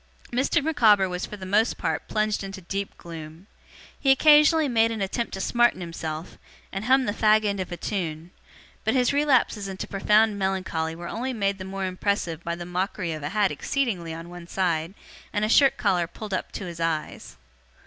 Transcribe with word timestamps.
Mr. 0.31 0.63
Micawber 0.63 1.07
was 1.07 1.27
for 1.27 1.37
the 1.37 1.45
most 1.45 1.77
part 1.77 2.07
plunged 2.07 2.43
into 2.43 2.59
deep 2.59 2.97
gloom. 2.97 3.45
He 3.99 4.09
occasionally 4.09 4.67
made 4.67 4.89
an 4.89 4.99
attempt 4.99 5.31
to 5.35 5.41
smarten 5.41 5.79
himself, 5.79 6.39
and 6.71 6.85
hum 6.85 7.05
the 7.05 7.13
fag 7.13 7.45
end 7.45 7.59
of 7.59 7.71
a 7.71 7.77
tune; 7.77 8.31
but 8.83 8.95
his 8.95 9.13
relapses 9.13 9.67
into 9.67 9.85
profound 9.87 10.39
melancholy 10.39 10.95
were 10.95 11.07
only 11.07 11.33
made 11.33 11.59
the 11.59 11.65
more 11.65 11.85
impressive 11.85 12.43
by 12.43 12.55
the 12.55 12.65
mockery 12.65 13.11
of 13.11 13.21
a 13.21 13.29
hat 13.29 13.51
exceedingly 13.51 14.11
on 14.11 14.27
one 14.31 14.47
side, 14.47 14.95
and 15.31 15.45
a 15.45 15.49
shirt 15.49 15.77
collar 15.77 16.07
pulled 16.07 16.33
up 16.33 16.51
to 16.53 16.65
his 16.65 16.79
eyes. 16.79 17.37